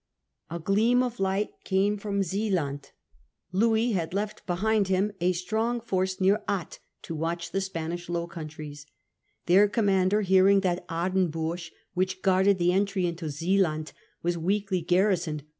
A 0.49 0.57
gleam 0.57 1.03
of 1.03 1.19
light 1.19 1.51
came 1.63 1.95
from 1.95 2.23
Zealand. 2.23 2.89
Louis 3.51 3.91
had 3.91 4.15
(eft 4.15 4.47
behind 4.47 4.87
him 4.87 5.11
a 5.21 5.31
strong 5.31 5.79
force 5.79 6.19
near 6.19 6.41
Ath 6.47 6.79
to 7.03 7.13
watch 7.13 7.51
the 7.51 7.59
Success 7.61 7.65
Spanish 7.67 8.09
Low 8.09 8.25
Countries. 8.25 8.87
Their 9.45 9.67
commander, 9.67 10.23
Zealanders 10.23 10.29
^ 10.29 10.31
ear' 10.31 10.47
n 10.49 10.57
S 10.57 10.63
that 10.63 10.87
Aardenburg, 10.87 11.69
which 11.93 12.23
guarded 12.23 12.57
the 12.57 12.73
at 12.73 12.77
entry 12.77 13.05
into 13.05 13.29
Zealand, 13.29 13.93
was 14.23 14.39
weakly 14.39 14.81
garrisoned, 14.81 15.41
Aardenburg. 15.43 15.47